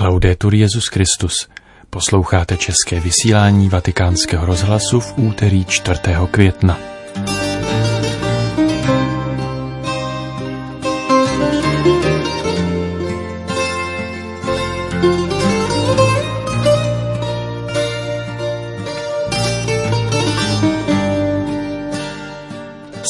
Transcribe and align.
Laudetur 0.00 0.54
Jezus 0.54 0.86
Christus. 0.86 1.48
Posloucháte 1.90 2.56
české 2.56 3.00
vysílání 3.00 3.68
Vatikánského 3.68 4.46
rozhlasu 4.46 5.00
v 5.00 5.18
úterý 5.18 5.64
4. 5.64 6.00
května. 6.30 6.78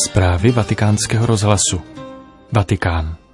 Zprávy 0.07 0.51
vatikánského 0.51 1.27
rozhlasu. 1.27 1.81
Vatikán. 2.53 3.28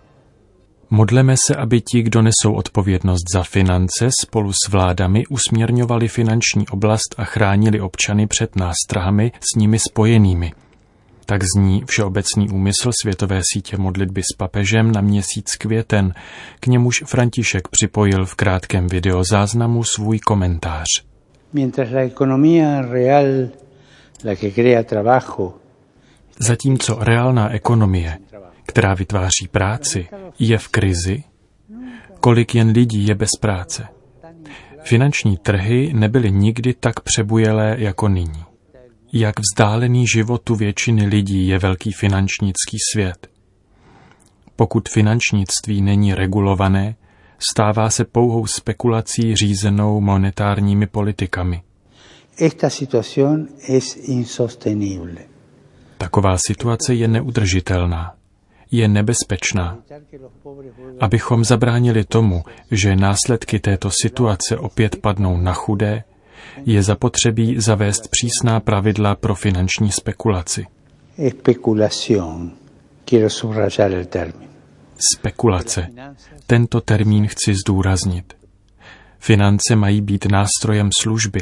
Modleme 0.94 1.34
se, 1.46 1.56
aby 1.56 1.80
ti, 1.80 2.02
kdo 2.02 2.22
nesou 2.22 2.54
odpovědnost 2.54 3.22
za 3.34 3.42
finance, 3.42 4.08
spolu 4.20 4.52
s 4.52 4.68
vládami 4.70 5.26
usměrňovali 5.26 6.08
finanční 6.08 6.68
oblast 6.68 7.14
a 7.16 7.24
chránili 7.24 7.80
občany 7.80 8.26
před 8.26 8.56
nástrahami 8.56 9.32
s 9.40 9.58
nimi 9.58 9.78
spojenými. 9.78 10.52
Tak 11.26 11.42
zní 11.56 11.84
všeobecný 11.86 12.50
úmysl 12.50 12.90
Světové 13.02 13.40
sítě 13.52 13.76
modlitby 13.76 14.22
s 14.22 14.36
papežem 14.36 14.92
na 14.92 15.00
měsíc 15.00 15.56
květen, 15.56 16.14
k 16.60 16.66
němuž 16.66 17.02
František 17.06 17.68
připojil 17.68 18.26
v 18.26 18.34
krátkém 18.34 18.86
videozáznamu 18.86 19.84
svůj 19.84 20.18
komentář. 20.18 20.86
Mientras 21.52 21.90
la 21.90 22.00
economía 22.00 22.82
real, 22.82 23.26
la 24.24 24.34
que 24.36 24.50
crea 24.50 24.82
trabajo, 24.82 25.54
Zatímco 26.38 26.98
reálná 27.00 27.50
ekonomie, 27.50 28.18
která 28.74 28.94
vytváří 28.94 29.48
práci, 29.50 30.08
je 30.38 30.58
v 30.58 30.68
krizi, 30.68 31.24
kolik 32.20 32.54
jen 32.54 32.68
lidí 32.68 33.06
je 33.06 33.14
bez 33.14 33.30
práce. 33.40 33.88
Finanční 34.82 35.36
trhy 35.36 35.92
nebyly 35.94 36.32
nikdy 36.32 36.74
tak 36.74 37.00
přebujelé 37.00 37.76
jako 37.78 38.08
nyní. 38.08 38.44
Jak 39.12 39.34
vzdálený 39.40 40.06
životu 40.14 40.54
většiny 40.54 41.06
lidí 41.06 41.48
je 41.48 41.58
velký 41.58 41.92
finančnický 41.92 42.76
svět. 42.92 43.30
Pokud 44.56 44.88
finančnictví 44.88 45.82
není 45.82 46.14
regulované, 46.14 46.96
stává 47.50 47.90
se 47.90 48.04
pouhou 48.04 48.46
spekulací 48.46 49.36
řízenou 49.36 50.00
monetárními 50.00 50.86
politikami. 50.86 51.62
esta 52.38 52.70
situación 52.70 53.48
es 53.68 53.96
insostenible. 53.96 55.20
Taková 55.98 56.38
situace 56.38 56.94
je 56.94 57.08
neudržitelná, 57.08 58.14
je 58.70 58.88
nebezpečná. 58.88 59.78
Abychom 61.00 61.44
zabránili 61.44 62.04
tomu, 62.04 62.44
že 62.70 62.96
následky 62.96 63.60
této 63.60 63.90
situace 64.02 64.58
opět 64.58 64.96
padnou 64.96 65.36
na 65.36 65.52
chudé, 65.52 66.04
je 66.66 66.82
zapotřebí 66.82 67.60
zavést 67.60 68.08
přísná 68.08 68.60
pravidla 68.60 69.14
pro 69.14 69.34
finanční 69.34 69.92
spekulaci. 69.92 70.66
Spekulace. 75.14 75.88
Tento 76.46 76.80
termín 76.80 77.26
chci 77.26 77.54
zdůraznit. 77.54 78.34
Finance 79.18 79.76
mají 79.76 80.00
být 80.00 80.26
nástrojem 80.26 80.88
služby, 81.00 81.40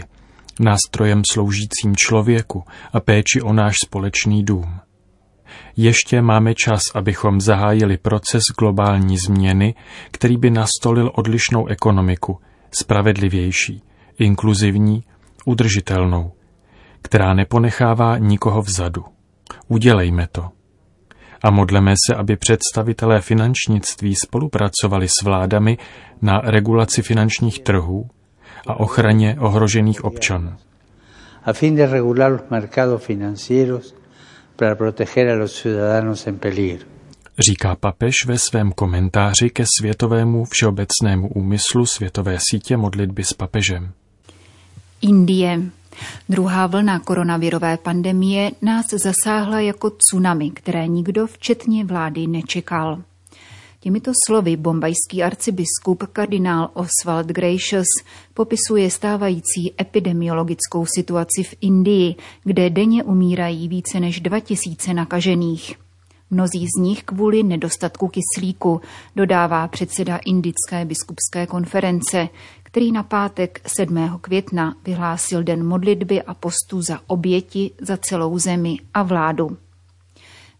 nástrojem 0.60 1.22
sloužícím 1.32 1.96
člověku 1.96 2.64
a 2.92 3.00
péči 3.00 3.42
o 3.42 3.52
náš 3.52 3.74
společný 3.84 4.44
dům. 4.44 4.80
Ještě 5.76 6.22
máme 6.22 6.54
čas, 6.54 6.80
abychom 6.94 7.40
zahájili 7.40 7.96
proces 7.96 8.42
globální 8.58 9.16
změny, 9.18 9.74
který 10.10 10.36
by 10.36 10.50
nastolil 10.50 11.12
odlišnou 11.14 11.66
ekonomiku, 11.66 12.38
spravedlivější, 12.70 13.82
inkluzivní, 14.18 15.04
udržitelnou, 15.44 16.32
která 17.02 17.34
neponechává 17.34 18.18
nikoho 18.18 18.62
vzadu. 18.62 19.04
Udělejme 19.68 20.26
to. 20.32 20.48
A 21.42 21.50
modleme 21.50 21.94
se, 22.06 22.14
aby 22.14 22.36
představitelé 22.36 23.20
finančnictví 23.20 24.14
spolupracovali 24.14 25.08
s 25.08 25.22
vládami 25.24 25.78
na 26.22 26.40
regulaci 26.44 27.02
finančních 27.02 27.58
trhů 27.58 28.08
a 28.66 28.80
ochraně 28.80 29.36
ohrožených 29.40 30.04
občanů. 30.04 30.52
A 31.44 31.52
fin 31.52 31.74
de 31.74 31.86
regular 31.86 32.32
los 32.32 32.40
mercados 32.50 33.04
financieros 33.04 33.94
para 34.56 34.74
proteger 34.74 35.28
a 35.28 35.36
los 35.36 35.62
ciudadanos 35.62 36.26
en 36.26 36.38
peligro. 36.38 36.86
Říká 37.38 37.76
papež 37.76 38.14
ve 38.26 38.38
svém 38.38 38.72
komentáři 38.72 39.50
ke 39.50 39.64
světovému 39.78 40.44
všeobecnému 40.44 41.28
úmyslu 41.28 41.86
Světové 41.86 42.38
sítě 42.50 42.76
modlitby 42.76 43.24
s 43.24 43.32
papežem. 43.32 43.92
Indie. 45.00 45.60
Druhá 46.28 46.66
vlna 46.66 46.98
koronavirové 46.98 47.76
pandemie 47.76 48.50
nás 48.62 48.86
zasáhla 48.90 49.60
jako 49.60 49.90
tsunami, 49.90 50.50
které 50.50 50.86
nikdo, 50.86 51.26
včetně 51.26 51.84
vlády, 51.84 52.26
nečekal. 52.26 53.02
Těmito 53.82 54.12
slovy 54.26 54.56
bombajský 54.56 55.22
arcibiskup 55.22 56.02
kardinál 56.12 56.70
Oswald 56.74 57.26
Gracious 57.26 57.86
popisuje 58.34 58.90
stávající 58.90 59.74
epidemiologickou 59.80 60.86
situaci 60.86 61.42
v 61.42 61.54
Indii, 61.60 62.14
kde 62.44 62.70
denně 62.70 63.04
umírají 63.04 63.68
více 63.68 64.00
než 64.00 64.20
2000 64.20 64.94
nakažených. 64.94 65.76
Mnozí 66.30 66.66
z 66.66 66.80
nich 66.80 67.02
kvůli 67.02 67.42
nedostatku 67.42 68.08
kyslíku, 68.08 68.80
dodává 69.16 69.68
předseda 69.68 70.16
Indické 70.16 70.84
biskupské 70.84 71.46
konference, 71.46 72.28
který 72.62 72.92
na 72.92 73.02
pátek 73.02 73.60
7. 73.66 74.18
května 74.20 74.74
vyhlásil 74.84 75.42
den 75.42 75.66
modlitby 75.66 76.22
a 76.22 76.34
postu 76.34 76.82
za 76.82 77.00
oběti 77.06 77.70
za 77.80 77.96
celou 77.96 78.38
zemi 78.38 78.76
a 78.94 79.02
vládu. 79.02 79.56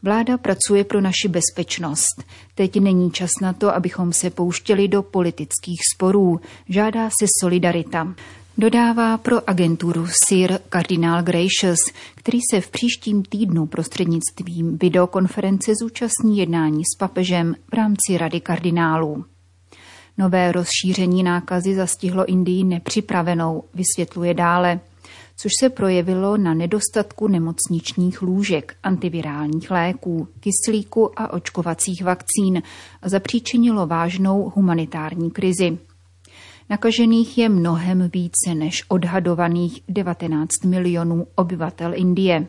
Vláda 0.05 0.39
pracuje 0.39 0.85
pro 0.85 1.01
naši 1.01 1.29
bezpečnost. 1.29 2.25
Teď 2.55 2.81
není 2.81 3.11
čas 3.11 3.31
na 3.43 3.53
to, 3.53 3.75
abychom 3.75 4.13
se 4.13 4.31
pouštěli 4.31 4.89
do 4.89 5.03
politických 5.03 5.81
sporů. 5.95 6.41
Žádá 6.69 7.11
se 7.11 7.27
solidarita. 7.41 8.15
Dodává 8.59 9.19
pro 9.19 9.51
agenturu 9.51 10.07
SIR 10.29 10.59
kardinál 10.69 11.23
Gracious, 11.23 11.79
který 12.15 12.39
se 12.51 12.61
v 12.61 12.71
příštím 12.71 13.23
týdnu 13.23 13.67
prostřednictvím 13.67 14.79
videokonference 14.79 15.73
zúčastní 15.83 16.39
jednání 16.39 16.83
s 16.85 16.99
papežem 16.99 17.55
v 17.71 17.75
rámci 17.75 18.19
Rady 18.19 18.41
kardinálů. 18.41 19.25
Nové 20.19 20.53
rozšíření 20.53 21.23
nákazy 21.23 21.75
zastihlo 21.75 22.25
Indii 22.25 22.65
nepřipravenou, 22.65 23.65
vysvětluje 23.75 24.35
dále– 24.35 24.81
což 25.43 25.53
se 25.61 25.71
projevilo 25.71 26.37
na 26.37 26.55
nedostatku 26.55 27.29
nemocničních 27.29 28.23
lůžek, 28.23 28.75
antivirálních 28.83 29.71
léků, 29.71 30.29
kyslíku 30.41 31.21
a 31.21 31.33
očkovacích 31.33 32.05
vakcín 32.05 32.63
a 33.03 33.09
zapříčinilo 33.09 33.87
vážnou 33.87 34.53
humanitární 34.55 35.31
krizi. 35.31 35.79
Nakažených 36.71 37.39
je 37.39 37.49
mnohem 37.49 38.11
více 38.13 38.55
než 38.55 38.83
odhadovaných 38.89 39.83
19 39.89 40.65
milionů 40.65 41.27
obyvatel 41.35 41.93
Indie. 41.95 42.47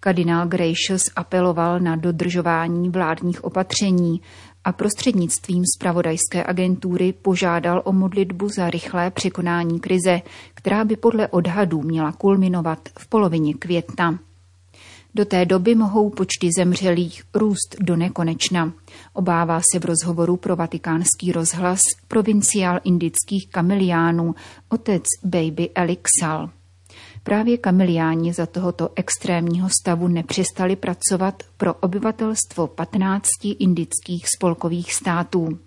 Kardinál 0.00 0.48
Gracious 0.48 1.02
apeloval 1.16 1.80
na 1.80 1.96
dodržování 1.96 2.90
vládních 2.90 3.44
opatření 3.44 4.20
a 4.64 4.72
prostřednictvím 4.72 5.64
zpravodajské 5.76 6.44
agentury 6.46 7.12
požádal 7.12 7.82
o 7.84 7.92
modlitbu 7.92 8.48
za 8.48 8.70
rychlé 8.70 9.10
překonání 9.10 9.80
krize, 9.80 10.22
která 10.54 10.84
by 10.84 10.96
podle 10.96 11.28
odhadů 11.28 11.82
měla 11.82 12.12
kulminovat 12.12 12.88
v 12.98 13.08
polovině 13.08 13.54
května. 13.54 14.18
Do 15.14 15.24
té 15.24 15.44
doby 15.44 15.74
mohou 15.74 16.10
počty 16.10 16.50
zemřelých 16.58 17.22
růst 17.34 17.76
do 17.80 17.96
nekonečna. 17.96 18.72
Obává 19.12 19.60
se 19.72 19.78
v 19.78 19.84
rozhovoru 19.84 20.36
pro 20.36 20.56
vatikánský 20.56 21.32
rozhlas 21.32 21.80
provinciál 22.08 22.80
indických 22.84 23.48
kamiliánů 23.50 24.34
otec 24.68 25.02
Baby 25.24 25.70
Elixal. 25.74 26.50
Právě 27.22 27.58
kamiliáni 27.58 28.32
za 28.32 28.46
tohoto 28.46 28.88
extrémního 28.96 29.68
stavu 29.80 30.08
nepřestali 30.08 30.76
pracovat 30.76 31.42
pro 31.56 31.74
obyvatelstvo 31.74 32.66
15 32.66 33.28
indických 33.58 34.26
spolkových 34.36 34.94
států. 34.94 35.58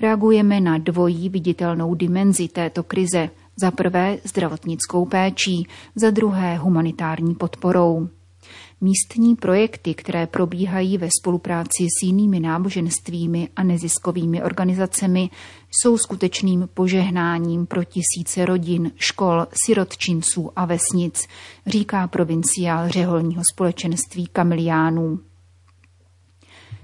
Reagujeme 0.00 0.60
na 0.60 0.78
dvojí 0.78 1.28
viditelnou 1.28 1.94
dimenzi 1.94 2.48
této 2.48 2.82
krize. 2.82 3.30
Za 3.60 3.70
prvé 3.70 4.18
zdravotnickou 4.24 5.04
péčí, 5.04 5.68
za 5.94 6.10
druhé 6.10 6.56
humanitární 6.56 7.34
podporou. 7.34 8.08
Místní 8.80 9.36
projekty, 9.36 9.94
které 9.94 10.26
probíhají 10.26 10.98
ve 10.98 11.08
spolupráci 11.20 11.86
s 11.98 12.02
jinými 12.02 12.40
náboženstvími 12.40 13.48
a 13.56 13.62
neziskovými 13.62 14.42
organizacemi, 14.42 15.30
jsou 15.70 15.98
skutečným 15.98 16.68
požehnáním 16.74 17.66
pro 17.66 17.84
tisíce 17.84 18.46
rodin, 18.46 18.92
škol, 18.96 19.46
sirotčinců 19.64 20.50
a 20.56 20.64
vesnic, 20.64 21.26
říká 21.66 22.08
provinciál 22.08 22.88
řeholního 22.88 23.42
společenství 23.52 24.26
kamiliánů. 24.26 25.20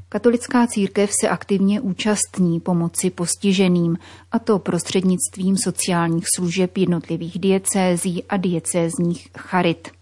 Katolická 0.08 0.66
církev 0.66 1.10
se 1.20 1.28
aktivně 1.28 1.80
účastní 1.80 2.60
pomoci 2.60 3.10
postiženým, 3.10 3.98
a 4.32 4.38
to 4.38 4.58
prostřednictvím 4.58 5.56
sociálních 5.56 6.24
služeb 6.36 6.76
jednotlivých 6.78 7.38
diecézí 7.38 8.24
a 8.24 8.36
diecézních 8.36 9.28
charit. 9.38 10.01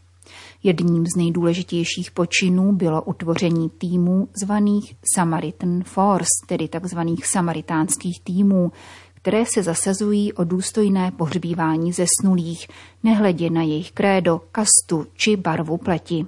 Jedním 0.62 1.06
z 1.06 1.16
nejdůležitějších 1.16 2.10
počinů 2.10 2.72
bylo 2.72 3.02
utvoření 3.02 3.70
týmů 3.70 4.28
zvaných 4.44 4.94
Samaritan 5.14 5.82
Force, 5.84 6.46
tedy 6.46 6.68
takzvaných 6.68 7.26
samaritánských 7.26 8.20
týmů, 8.24 8.72
které 9.14 9.46
se 9.46 9.62
zasazují 9.62 10.32
o 10.32 10.44
důstojné 10.44 11.10
pohřbívání 11.10 11.92
zesnulých, 11.92 12.68
nehledě 13.02 13.50
na 13.50 13.62
jejich 13.62 13.92
krédo, 13.92 14.40
kastu 14.52 15.06
či 15.14 15.36
barvu 15.36 15.76
pleti. 15.76 16.26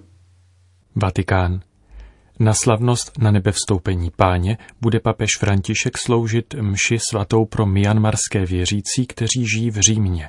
Vatikán. 0.96 1.60
Na 2.38 2.54
slavnost 2.54 3.18
na 3.18 3.30
nebevstoupení 3.30 4.10
páně 4.16 4.58
bude 4.80 5.00
papež 5.00 5.28
František 5.40 5.98
sloužit 5.98 6.54
mši 6.60 6.98
svatou 7.10 7.44
pro 7.44 7.66
myanmarské 7.66 8.46
věřící, 8.46 9.06
kteří 9.06 9.46
žijí 9.54 9.70
v 9.70 9.80
Římě. 9.80 10.28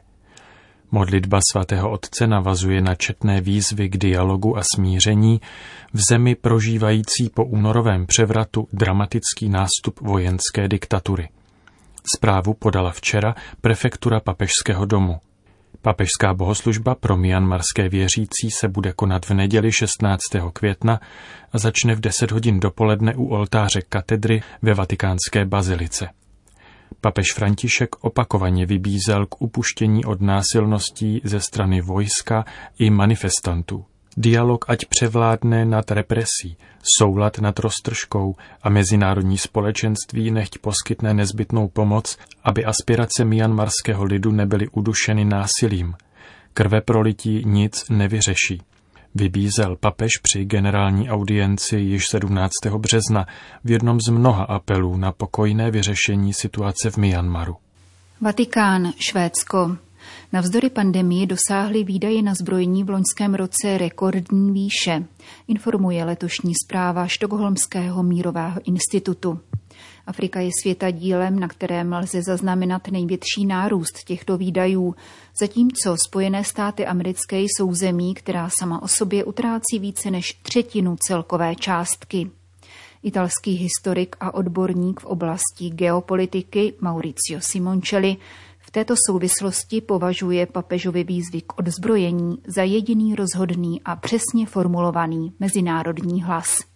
Modlitba 0.94 1.40
svatého 1.52 1.92
otce 1.92 2.28
navazuje 2.28 2.82
na 2.82 2.96
četné 2.96 3.42
výzvy 3.42 3.90
k 3.90 3.98
dialogu 3.98 4.58
a 4.58 4.62
smíření 4.76 5.42
v 5.94 6.02
zemi 6.10 6.36
prožívající 6.36 7.30
po 7.34 7.46
únorovém 7.46 8.06
převratu 8.06 8.68
dramatický 8.74 9.50
nástup 9.50 10.00
vojenské 10.02 10.68
diktatury. 10.68 11.30
Zprávu 12.16 12.54
podala 12.54 12.92
včera 12.92 13.36
prefektura 13.62 14.20
papežského 14.20 14.86
domu. 14.86 15.18
Papežská 15.82 16.34
bohoslužba 16.34 16.96
pro 16.96 17.18
mianmarské 17.18 17.90
věřící 17.90 18.52
se 18.60 18.68
bude 18.68 18.94
konat 18.94 19.26
v 19.26 19.34
neděli 19.34 19.72
16. 19.72 20.22
května 20.54 21.00
a 21.52 21.58
začne 21.58 21.96
v 21.96 22.00
10 22.00 22.32
hodin 22.32 22.60
dopoledne 22.60 23.16
u 23.16 23.26
oltáře 23.26 23.82
katedry 23.90 24.42
ve 24.62 24.74
vatikánské 24.74 25.46
bazilice. 25.46 26.10
Papež 27.04 27.34
František 27.34 27.96
opakovaně 28.04 28.66
vybízel 28.66 29.26
k 29.26 29.42
upuštění 29.42 30.06
od 30.06 30.22
násilností 30.22 31.22
ze 31.24 31.40
strany 31.40 31.82
vojska 31.82 32.46
i 32.80 32.90
manifestantů. 32.90 33.86
Dialog 34.18 34.66
ať 34.68 34.86
převládne 34.86 35.66
nad 35.66 35.92
represí, 35.92 36.58
soulad 36.98 37.40
nad 37.40 37.60
roztržkou 37.60 38.36
a 38.64 38.70
mezinárodní 38.70 39.38
společenství 39.38 40.32
nechť 40.32 40.58
poskytne 40.58 41.14
nezbytnou 41.14 41.68
pomoc, 41.68 42.18
aby 42.44 42.66
aspirace 42.66 43.26
mianmarského 43.26 44.04
lidu 44.04 44.32
nebyly 44.32 44.68
udušeny 44.68 45.26
násilím. 45.26 45.96
Krve 46.54 46.82
prolití 46.82 47.44
nic 47.46 47.90
nevyřeší. 47.90 48.62
Vybízel 49.16 49.76
papež 49.76 50.10
při 50.24 50.46
generální 50.46 51.10
audienci 51.10 51.78
již 51.78 52.08
17. 52.08 52.52
března 52.78 53.26
v 53.64 53.72
jednom 53.72 54.02
z 54.02 54.10
mnoha 54.10 54.44
apelů 54.44 54.98
na 54.98 55.12
pokojné 55.12 55.72
vyřešení 55.72 56.34
situace 56.34 56.92
v 56.92 56.98
Myanmaru. 56.98 57.56
Vatikán, 58.22 58.94
Švédsko. 58.98 59.78
Navzdory 60.34 60.70
pandemii 60.70 61.26
dosáhly 61.28 61.84
výdaje 61.84 62.22
na 62.22 62.34
zbrojení 62.34 62.84
v 62.84 62.90
loňském 62.90 63.36
roce 63.36 63.78
rekordní 63.78 64.52
výše, 64.52 65.04
informuje 65.48 66.06
letošní 66.06 66.54
zpráva 66.66 67.08
Štokholmského 67.08 68.04
mírového 68.04 68.62
institutu. 68.66 69.40
Afrika 70.08 70.40
je 70.40 70.50
světa 70.62 70.92
dílem, 70.92 71.40
na 71.40 71.48
kterém 71.48 71.94
lze 71.94 72.22
zaznamenat 72.22 72.88
největší 72.88 73.46
nárůst 73.46 74.04
těchto 74.06 74.38
výdajů, 74.38 74.96
zatímco 75.40 75.98
Spojené 76.08 76.44
státy 76.44 76.86
americké 76.86 77.40
jsou 77.40 77.74
zemí, 77.74 78.14
která 78.14 78.50
sama 78.60 78.84
o 78.84 78.88
sobě 78.88 79.24
utrácí 79.24 79.80
více 79.80 80.12
než 80.12 80.34
třetinu 80.34 80.96
celkové 81.08 81.56
částky. 81.56 82.32
Italský 83.04 83.52
historik 83.52 84.16
a 84.20 84.34
odborník 84.34 85.00
v 85.00 85.06
oblasti 85.06 85.70
geopolitiky 85.70 86.74
Mauricio 86.82 87.42
Simoncelli 87.42 88.18
této 88.74 88.94
souvislosti 89.08 89.82
považuje 89.82 90.46
papežovi 90.46 91.04
výzvy 91.04 91.42
k 91.42 91.60
odzbrojení 91.60 92.38
za 92.48 92.64
jediný 92.64 93.16
rozhodný 93.16 93.82
a 93.86 93.96
přesně 93.96 94.46
formulovaný 94.46 95.34
mezinárodní 95.40 96.24
hlas. 96.24 96.73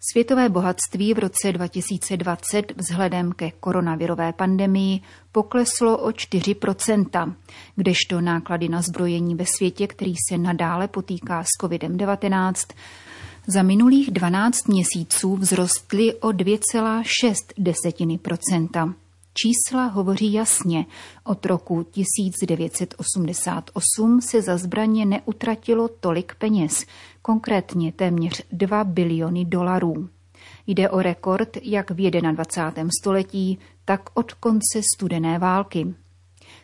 Světové 0.00 0.48
bohatství 0.48 1.14
v 1.14 1.18
roce 1.18 1.52
2020 1.52 2.72
vzhledem 2.76 3.32
ke 3.32 3.50
koronavirové 3.50 4.32
pandemii 4.32 5.00
pokleslo 5.32 5.98
o 5.98 6.08
4% 6.08 7.34
kdežto 7.76 8.20
náklady 8.20 8.68
na 8.68 8.82
zbrojení 8.82 9.34
ve 9.34 9.44
světě, 9.46 9.86
který 9.86 10.14
se 10.28 10.38
nadále 10.38 10.88
potýká 10.88 11.44
s 11.44 11.62
COVID-19, 11.62 12.74
za 13.46 13.62
minulých 13.62 14.10
12 14.10 14.68
měsíců 14.68 15.36
vzrostly 15.36 16.14
o 16.14 16.28
2,6 16.28 18.98
Čísla 19.42 19.86
hovoří 19.86 20.32
jasně. 20.32 20.86
Od 21.24 21.46
roku 21.46 21.82
1988 21.82 24.20
se 24.20 24.42
za 24.42 24.56
zbraně 24.56 25.06
neutratilo 25.06 25.88
tolik 25.88 26.34
peněz, 26.34 26.86
konkrétně 27.22 27.92
téměř 27.92 28.42
2 28.52 28.84
biliony 28.84 29.44
dolarů. 29.44 30.08
Jde 30.66 30.90
o 30.90 31.02
rekord 31.02 31.56
jak 31.62 31.90
v 31.90 32.10
21. 32.10 32.90
století, 33.00 33.58
tak 33.84 34.10
od 34.14 34.32
konce 34.32 34.80
studené 34.94 35.38
války. 35.38 35.94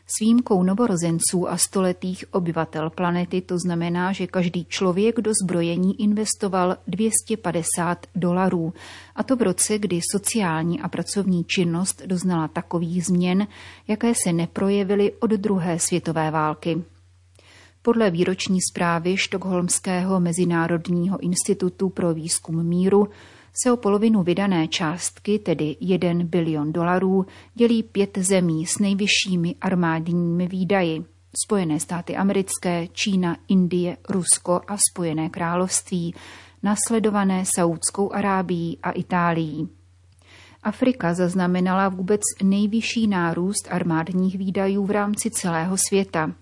S 0.06 0.20
výjimkou 0.20 0.62
novorozenců 0.62 1.48
a 1.48 1.56
stoletých 1.56 2.24
obyvatel 2.30 2.90
planety 2.90 3.40
to 3.40 3.58
znamená, 3.58 4.12
že 4.12 4.26
každý 4.26 4.64
člověk 4.64 5.20
do 5.20 5.30
zbrojení 5.42 6.02
investoval 6.02 6.76
250 6.86 8.06
dolarů. 8.14 8.74
A 9.16 9.22
to 9.22 9.36
v 9.36 9.42
roce, 9.42 9.78
kdy 9.78 10.00
sociální 10.12 10.80
a 10.80 10.88
pracovní 10.88 11.44
činnost 11.44 12.02
doznala 12.06 12.48
takových 12.48 13.06
změn, 13.06 13.46
jaké 13.88 14.12
se 14.14 14.32
neprojevily 14.32 15.12
od 15.12 15.30
druhé 15.30 15.78
světové 15.78 16.30
války. 16.30 16.82
Podle 17.82 18.10
výroční 18.10 18.58
zprávy 18.70 19.16
Štokholmského 19.16 20.20
mezinárodního 20.20 21.20
institutu 21.20 21.88
pro 21.88 22.14
výzkum 22.14 22.66
míru 22.66 23.08
se 23.62 23.72
o 23.72 23.76
polovinu 23.76 24.22
vydané 24.22 24.68
částky, 24.68 25.38
tedy 25.38 25.76
1 25.80 26.24
bilion 26.24 26.72
dolarů, 26.72 27.26
dělí 27.54 27.82
pět 27.82 28.18
zemí 28.18 28.66
s 28.66 28.78
nejvyššími 28.78 29.54
armádními 29.60 30.48
výdaji. 30.48 31.04
Spojené 31.44 31.80
státy 31.80 32.16
americké, 32.16 32.88
Čína, 32.92 33.36
Indie, 33.48 33.96
Rusko 34.08 34.60
a 34.68 34.76
Spojené 34.90 35.28
království, 35.28 36.14
nasledované 36.62 37.44
Saudskou 37.56 38.12
Arábií 38.12 38.78
a 38.82 38.90
Itálií. 38.90 39.68
Afrika 40.62 41.14
zaznamenala 41.14 41.88
vůbec 41.88 42.20
nejvyšší 42.42 43.06
nárůst 43.06 43.68
armádních 43.70 44.38
výdajů 44.38 44.86
v 44.86 44.90
rámci 44.90 45.30
celého 45.30 45.76
světa, 45.88 46.32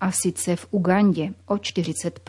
a 0.00 0.10
sice 0.22 0.56
v 0.56 0.66
Ugandě 0.70 1.34
o 1.46 1.58
40 1.58 2.20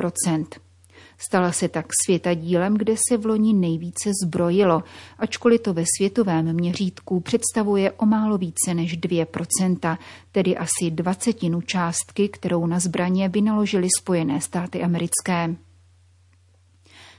Stala 1.18 1.52
se 1.52 1.68
tak 1.68 1.86
světa 2.06 2.34
dílem, 2.34 2.78
kde 2.78 2.96
se 3.10 3.18
v 3.18 3.26
loni 3.26 3.54
nejvíce 3.54 4.10
zbrojilo, 4.24 4.84
ačkoliv 5.20 5.62
to 5.62 5.74
ve 5.74 5.84
světovém 5.98 6.54
měřítku 6.54 7.20
představuje 7.20 7.92
o 7.92 8.06
málo 8.06 8.38
více 8.38 8.74
než 8.74 9.00
2%, 9.00 9.98
tedy 10.32 10.58
asi 10.58 10.92
dvacetinu 10.92 11.62
částky, 11.62 12.30
kterou 12.30 12.66
na 12.66 12.80
zbraně 12.80 13.30
vynaložily 13.30 13.88
Spojené 14.00 14.42
státy 14.42 14.84
americké. 14.84 15.56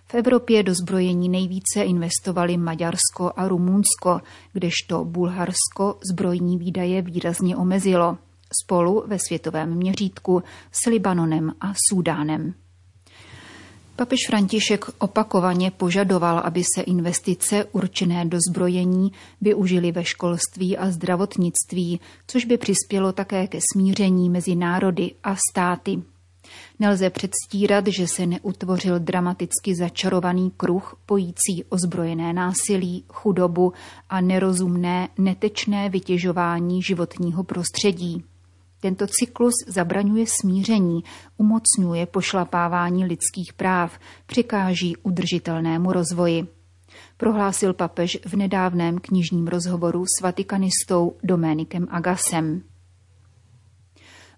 V 0.08 0.14
Evropě 0.14 0.62
do 0.62 0.74
zbrojení 0.74 1.28
nejvíce 1.28 1.82
investovali 1.82 2.56
Maďarsko 2.56 3.32
a 3.36 3.48
Rumunsko, 3.48 4.20
kdežto 4.52 5.04
Bulharsko 5.04 5.98
zbrojní 6.12 6.58
výdaje 6.58 7.02
výrazně 7.02 7.56
omezilo. 7.56 8.18
Spolu 8.62 9.04
ve 9.06 9.18
světovém 9.18 9.74
měřítku 9.74 10.42
s 10.72 10.86
Libanonem 10.86 11.52
a 11.60 11.72
Súdánem. 11.88 12.54
Papež 13.96 14.18
František 14.26 14.84
opakovaně 14.98 15.70
požadoval, 15.70 16.38
aby 16.38 16.62
se 16.74 16.82
investice 16.82 17.64
určené 17.64 18.24
do 18.24 18.38
zbrojení 18.50 19.12
využily 19.40 19.92
ve 19.92 20.04
školství 20.04 20.76
a 20.76 20.90
zdravotnictví, 20.90 22.00
což 22.26 22.44
by 22.44 22.58
přispělo 22.58 23.12
také 23.12 23.46
ke 23.46 23.58
smíření 23.72 24.30
mezi 24.30 24.54
národy 24.54 25.10
a 25.24 25.36
státy. 25.50 26.02
Nelze 26.78 27.10
předstírat, 27.10 27.86
že 27.86 28.06
se 28.06 28.26
neutvořil 28.26 28.98
dramaticky 28.98 29.74
začarovaný 29.74 30.52
kruh 30.56 30.96
pojící 31.06 31.64
ozbrojené 31.68 32.32
násilí, 32.32 33.04
chudobu 33.08 33.72
a 34.08 34.20
nerozumné, 34.20 35.08
netečné 35.18 35.88
vytěžování 35.88 36.82
životního 36.82 37.44
prostředí. 37.44 38.24
Tento 38.80 39.06
cyklus 39.06 39.54
zabraňuje 39.66 40.24
smíření, 40.40 41.00
umocňuje 41.36 42.06
pošlapávání 42.06 43.04
lidských 43.04 43.52
práv, 43.52 43.98
přikáží 44.26 44.96
udržitelnému 44.96 45.92
rozvoji. 45.92 46.46
Prohlásil 47.16 47.72
papež 47.72 48.18
v 48.26 48.34
nedávném 48.34 48.98
knižním 48.98 49.46
rozhovoru 49.46 50.04
s 50.06 50.22
vatikanistou 50.22 51.16
Doménikem 51.22 51.86
Agasem. 51.90 52.62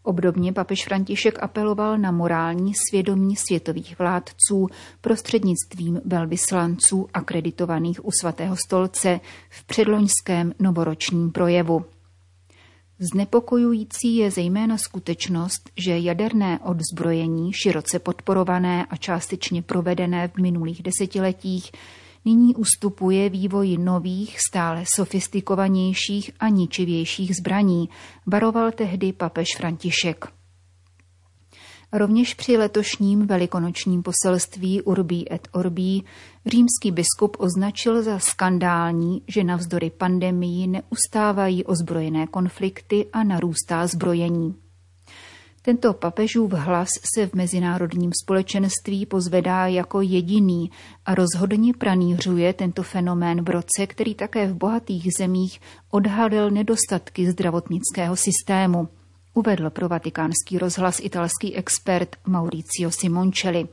Obdobně 0.02 0.52
papež 0.52 0.84
František 0.84 1.42
apeloval 1.42 1.98
na 1.98 2.10
morální 2.10 2.72
svědomí 2.88 3.36
světových 3.36 3.98
vládců 3.98 4.66
prostřednictvím 5.00 6.00
velvyslanců 6.04 7.08
akreditovaných 7.14 8.06
u 8.06 8.10
svatého 8.20 8.56
stolce 8.66 9.20
v 9.50 9.64
předloňském 9.64 10.52
novoročním 10.58 11.32
projevu. 11.32 11.84
Znepokojující 13.00 14.16
je 14.16 14.30
zejména 14.30 14.78
skutečnost, 14.78 15.70
že 15.76 15.98
jaderné 15.98 16.58
odzbrojení, 16.58 17.52
široce 17.52 17.98
podporované 17.98 18.86
a 18.86 18.96
částečně 18.96 19.62
provedené 19.62 20.28
v 20.28 20.36
minulých 20.36 20.82
desetiletích, 20.82 21.72
nyní 22.24 22.54
ustupuje 22.54 23.28
vývoji 23.28 23.78
nových, 23.78 24.36
stále 24.48 24.84
sofistikovanějších 24.94 26.30
a 26.40 26.48
ničivějších 26.48 27.36
zbraní, 27.36 27.88
varoval 28.26 28.72
tehdy 28.72 29.12
papež 29.12 29.46
František. 29.56 30.37
Rovněž 31.92 32.34
při 32.34 32.56
letošním 32.56 33.26
velikonočním 33.26 34.02
poselství 34.02 34.82
Urbí 34.82 35.32
et 35.32 35.48
Orbí 35.52 36.04
římský 36.46 36.90
biskup 36.90 37.36
označil 37.38 38.02
za 38.02 38.18
skandální, 38.18 39.22
že 39.28 39.44
navzdory 39.44 39.90
pandemii 39.90 40.66
neustávají 40.66 41.64
ozbrojené 41.64 42.26
konflikty 42.26 43.06
a 43.12 43.24
narůstá 43.24 43.86
zbrojení. 43.86 44.54
Tento 45.62 45.92
papežův 45.92 46.52
hlas 46.52 46.88
se 47.14 47.26
v 47.26 47.34
mezinárodním 47.34 48.10
společenství 48.22 49.06
pozvedá 49.06 49.66
jako 49.66 50.00
jediný 50.00 50.70
a 51.04 51.14
rozhodně 51.14 51.72
pranířuje 51.74 52.52
tento 52.52 52.82
fenomén 52.82 53.44
v 53.44 53.48
roce, 53.48 53.86
který 53.86 54.14
také 54.14 54.46
v 54.46 54.54
bohatých 54.54 55.12
zemích 55.18 55.60
odhalil 55.90 56.50
nedostatky 56.50 57.30
zdravotnického 57.30 58.16
systému, 58.16 58.88
uvedl 59.38 59.70
pro 59.70 59.88
vatikánský 59.88 60.58
rozhlas 60.58 61.00
italský 61.00 61.56
expert 61.56 62.16
Mauricio 62.26 62.90
Simoncelli. 62.90 63.68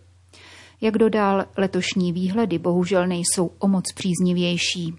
Jak 0.82 0.98
dodal, 0.98 1.46
letošní 1.58 2.14
výhledy 2.14 2.58
bohužel 2.58 3.08
nejsou 3.08 3.52
o 3.60 3.68
moc 3.68 3.84
příznivější. 3.96 4.96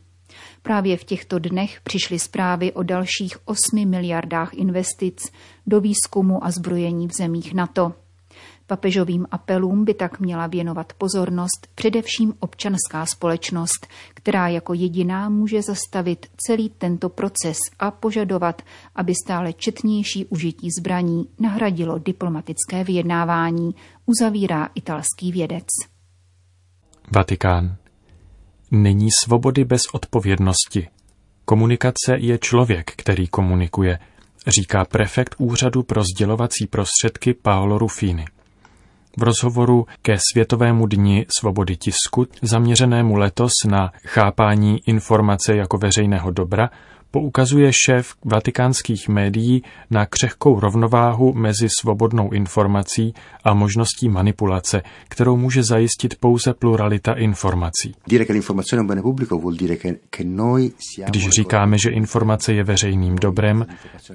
Právě 0.62 0.96
v 0.96 1.04
těchto 1.04 1.38
dnech 1.38 1.80
přišly 1.80 2.18
zprávy 2.18 2.72
o 2.72 2.82
dalších 2.82 3.36
8 3.44 3.88
miliardách 3.88 4.54
investic 4.54 5.32
do 5.66 5.80
výzkumu 5.80 6.44
a 6.44 6.50
zbrojení 6.50 7.08
v 7.08 7.12
zemích 7.12 7.54
NATO. 7.54 7.92
Papežovým 8.66 9.26
apelům 9.30 9.84
by 9.84 9.94
tak 9.94 10.20
měla 10.20 10.46
věnovat 10.46 10.92
pozornost 10.92 11.68
především 11.74 12.34
občanská 12.40 13.06
společnost, 13.06 13.86
která 14.14 14.48
jako 14.48 14.74
jediná 14.74 15.28
může 15.28 15.62
zastavit 15.62 16.26
celý 16.36 16.68
tento 16.68 17.08
proces 17.08 17.58
a 17.78 17.90
požadovat, 17.90 18.62
aby 18.94 19.14
stále 19.24 19.52
četnější 19.52 20.24
užití 20.24 20.68
zbraní 20.78 21.28
nahradilo 21.38 21.98
diplomatické 21.98 22.84
vyjednávání, 22.84 23.74
uzavírá 24.06 24.68
italský 24.74 25.32
vědec. 25.32 25.66
Vatikán. 27.14 27.76
Není 28.70 29.08
svobody 29.24 29.64
bez 29.64 29.82
odpovědnosti. 29.92 30.88
Komunikace 31.44 32.16
je 32.18 32.38
člověk, 32.38 32.92
který 32.96 33.26
komunikuje, 33.26 33.98
říká 34.58 34.84
prefekt 34.84 35.34
Úřadu 35.38 35.82
pro 35.82 36.02
sdělovací 36.02 36.66
prostředky 36.66 37.34
Paolo 37.34 37.78
Rufini. 37.78 38.24
V 39.16 39.22
rozhovoru 39.22 39.86
ke 40.02 40.16
Světovému 40.32 40.86
dni 40.86 41.26
svobody 41.38 41.76
tisku, 41.76 42.26
zaměřenému 42.42 43.16
letos 43.16 43.52
na 43.68 43.92
chápání 44.04 44.80
informace 44.86 45.56
jako 45.56 45.78
veřejného 45.78 46.30
dobra, 46.30 46.70
poukazuje 47.10 47.70
šéf 47.86 48.14
vatikánských 48.24 49.08
médií 49.08 49.62
na 49.90 50.06
křehkou 50.06 50.60
rovnováhu 50.60 51.32
mezi 51.32 51.68
svobodnou 51.80 52.30
informací 52.32 53.14
a 53.44 53.54
možností 53.54 54.08
manipulace, 54.08 54.82
kterou 55.08 55.36
může 55.36 55.62
zajistit 55.62 56.14
pouze 56.20 56.54
pluralita 56.54 57.12
informací. 57.12 57.94
Když 61.06 61.28
říkáme, 61.28 61.78
že 61.78 61.90
informace 61.90 62.52
je 62.52 62.64
veřejným 62.64 63.16
dobrem, 63.16 63.66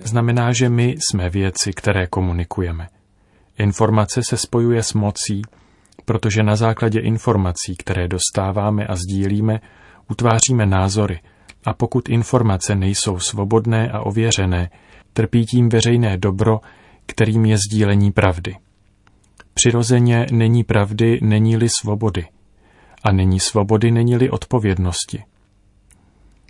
znamená, 0.03 0.53
že 0.53 0.69
my 0.69 0.95
jsme 0.99 1.29
věci, 1.29 1.73
které 1.73 2.07
komunikujeme. 2.07 2.87
Informace 3.61 4.21
se 4.29 4.37
spojuje 4.37 4.83
s 4.83 4.93
mocí, 4.93 5.41
protože 6.05 6.43
na 6.43 6.55
základě 6.55 6.99
informací, 6.99 7.75
které 7.79 8.07
dostáváme 8.07 8.87
a 8.87 8.95
sdílíme, 8.95 9.59
utváříme 10.09 10.65
názory– 10.65 11.19
a 11.65 11.73
pokud 11.73 12.09
informace 12.09 12.75
nejsou 12.75 13.19
svobodné 13.19 13.91
a 13.91 13.99
ověřené, 13.99 14.69
trpí 15.13 15.45
tím 15.45 15.69
veřejné 15.69 16.17
dobro, 16.17 16.59
kterým 17.05 17.45
je 17.45 17.57
sdílení 17.57 18.11
pravdy. 18.11 18.55
Přirozeně 19.53 20.25
není 20.31 20.63
pravdy, 20.63 21.19
není-li 21.21 21.67
svobody. 21.81 22.25
A 23.03 23.11
není 23.11 23.39
svobody, 23.39 23.91
není-li 23.91 24.29
odpovědnosti. 24.29 25.23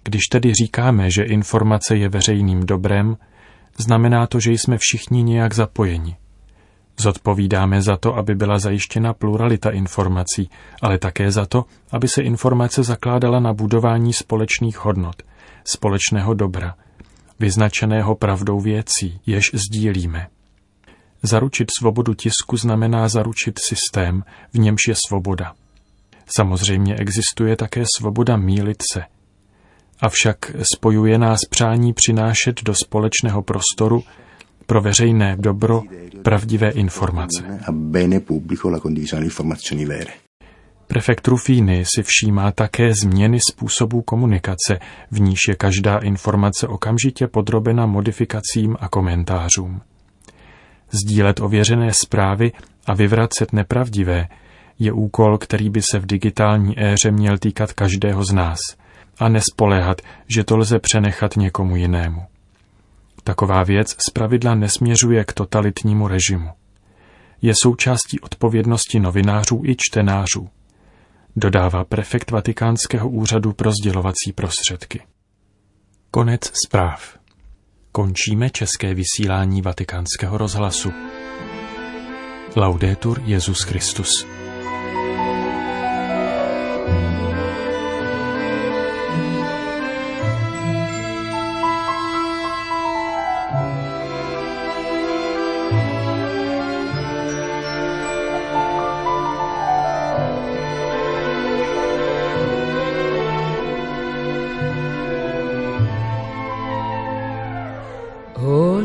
Když 0.03 0.21
tedy 0.31 0.53
říkáme, 0.53 1.11
že 1.11 1.23
informace 1.23 1.97
je 1.97 2.09
veřejným 2.09 2.65
dobrem, 2.65 3.17
znamená 3.77 4.27
to, 4.27 4.39
že 4.39 4.51
jsme 4.51 4.77
všichni 4.79 5.23
nějak 5.23 5.53
zapojeni. 5.53 6.17
Zodpovídáme 7.01 7.81
za 7.81 7.97
to, 7.97 8.15
aby 8.15 8.35
byla 8.35 8.59
zajištěna 8.59 9.13
pluralita 9.13 9.69
informací, 9.69 10.49
ale 10.81 10.97
také 10.97 11.31
za 11.31 11.45
to, 11.45 11.65
aby 11.91 12.07
se 12.07 12.21
informace 12.21 12.83
zakládala 12.83 13.39
na 13.39 13.53
budování 13.53 14.13
společných 14.13 14.85
hodnot, 14.85 15.15
společného 15.65 16.33
dobra, 16.33 16.75
vyznačeného 17.39 18.15
pravdou 18.15 18.59
věcí, 18.59 19.19
jež 19.25 19.51
sdílíme. 19.53 20.27
Zaručit 21.23 21.67
svobodu 21.79 22.13
tisku 22.13 22.57
znamená 22.57 23.07
zaručit 23.07 23.59
systém, 23.59 24.23
v 24.53 24.57
němž 24.59 24.81
je 24.87 24.95
svoboda. 25.07 25.53
Samozřejmě 26.37 26.95
existuje 26.95 27.55
také 27.55 27.83
svoboda 27.97 28.37
mílit 28.37 28.83
se. 28.93 29.03
Avšak 30.01 30.51
spojuje 30.75 31.17
nás 31.17 31.39
přání 31.49 31.93
přinášet 31.93 32.63
do 32.63 32.73
společného 32.85 33.41
prostoru 33.41 34.03
pro 34.71 34.81
veřejné 34.81 35.35
dobro 35.39 35.81
pravdivé 36.23 36.69
informace. 36.69 37.59
Prefekt 40.87 41.27
Rufíny 41.27 41.83
si 41.95 42.03
všímá 42.03 42.51
také 42.51 42.93
změny 43.03 43.39
způsobů 43.49 44.01
komunikace, 44.01 44.79
v 45.11 45.19
níž 45.19 45.39
je 45.47 45.55
každá 45.55 45.97
informace 45.97 46.67
okamžitě 46.67 47.27
podrobena 47.27 47.85
modifikacím 47.85 48.77
a 48.79 48.89
komentářům. 48.89 49.81
Sdílet 50.91 51.39
ověřené 51.39 51.93
zprávy 51.93 52.51
a 52.85 52.93
vyvracet 52.93 53.53
nepravdivé 53.53 54.27
je 54.79 54.91
úkol, 54.91 55.37
který 55.37 55.69
by 55.69 55.81
se 55.81 55.99
v 55.99 56.05
digitální 56.05 56.79
éře 56.83 57.11
měl 57.11 57.37
týkat 57.37 57.73
každého 57.73 58.23
z 58.23 58.33
nás 58.33 58.59
a 59.19 59.29
nespoléhat, 59.29 60.01
že 60.27 60.43
to 60.43 60.57
lze 60.57 60.79
přenechat 60.79 61.37
někomu 61.37 61.75
jinému. 61.75 62.30
Taková 63.23 63.63
věc 63.63 63.95
zpravidla 64.09 64.55
nesměřuje 64.55 65.23
k 65.25 65.33
totalitnímu 65.33 66.07
režimu. 66.07 66.49
Je 67.41 67.53
součástí 67.61 68.19
odpovědnosti 68.19 68.99
novinářů 68.99 69.61
i 69.65 69.75
čtenářů, 69.79 70.49
dodává 71.35 71.83
prefekt 71.85 72.31
Vatikánského 72.31 73.09
úřadu 73.09 73.53
pro 73.53 73.71
sdělovací 73.71 74.33
prostředky. 74.35 75.01
Konec 76.11 76.51
zpráv. 76.65 77.17
Končíme 77.91 78.49
české 78.49 78.93
vysílání 78.93 79.61
vatikánského 79.61 80.37
rozhlasu. 80.37 80.91
Laudetur 82.55 83.21
Jezus 83.25 83.61
Christus. 83.61 84.09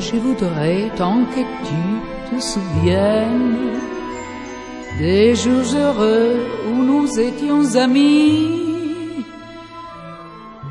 Je 0.08 0.16
voudrais 0.16 0.90
tant 0.96 1.25
que 1.34 1.42
tu 1.68 1.82
te 2.28 2.40
souviennes 2.40 3.80
des 4.98 5.34
jours 5.34 5.68
heureux 5.75 6.36
où 6.68 6.82
nous 6.82 7.08
étions 7.18 7.75
amis. 7.76 9.25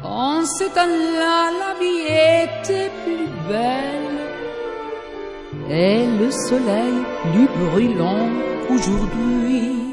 En 0.04 0.46
ce 0.46 0.66
temps-là, 0.76 1.38
la 1.62 1.72
vie 1.82 2.06
était 2.44 2.92
plus 3.04 3.28
belle 3.50 4.24
et 5.70 6.06
le 6.20 6.32
soleil 6.32 6.98
plus 7.24 7.50
brûlant 7.64 8.30
qu'aujourd'hui. 8.68 9.85